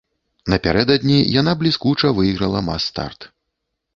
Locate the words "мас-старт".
2.69-3.31